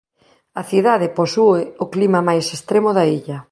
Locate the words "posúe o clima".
1.19-2.19